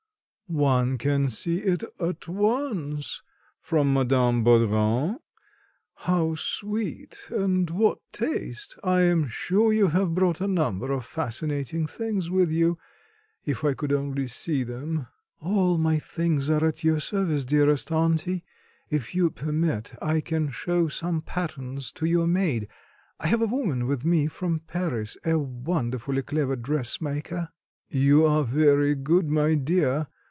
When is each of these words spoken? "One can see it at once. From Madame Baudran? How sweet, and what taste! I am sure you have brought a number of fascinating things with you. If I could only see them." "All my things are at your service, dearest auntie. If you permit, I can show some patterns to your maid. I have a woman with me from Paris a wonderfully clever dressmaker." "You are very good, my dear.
"One 0.47 0.97
can 0.97 1.29
see 1.29 1.59
it 1.59 1.81
at 1.97 2.27
once. 2.27 3.21
From 3.61 3.93
Madame 3.93 4.43
Baudran? 4.43 5.19
How 5.95 6.35
sweet, 6.35 7.19
and 7.29 7.69
what 7.69 7.99
taste! 8.11 8.77
I 8.83 8.99
am 9.03 9.29
sure 9.29 9.71
you 9.71 9.87
have 9.87 10.13
brought 10.13 10.41
a 10.41 10.49
number 10.49 10.91
of 10.91 11.05
fascinating 11.05 11.87
things 11.87 12.29
with 12.29 12.51
you. 12.51 12.77
If 13.45 13.63
I 13.63 13.73
could 13.73 13.93
only 13.93 14.27
see 14.27 14.63
them." 14.63 15.07
"All 15.39 15.77
my 15.77 15.97
things 15.99 16.49
are 16.49 16.65
at 16.65 16.83
your 16.83 16.99
service, 16.99 17.45
dearest 17.45 17.89
auntie. 17.89 18.43
If 18.89 19.15
you 19.15 19.29
permit, 19.29 19.93
I 20.01 20.19
can 20.19 20.49
show 20.49 20.89
some 20.89 21.21
patterns 21.21 21.93
to 21.93 22.05
your 22.05 22.27
maid. 22.27 22.67
I 23.21 23.27
have 23.27 23.41
a 23.41 23.45
woman 23.47 23.87
with 23.87 24.03
me 24.03 24.27
from 24.27 24.59
Paris 24.67 25.15
a 25.23 25.39
wonderfully 25.39 26.23
clever 26.23 26.57
dressmaker." 26.57 27.51
"You 27.87 28.25
are 28.25 28.43
very 28.43 28.95
good, 28.95 29.29
my 29.29 29.55
dear. 29.55 30.07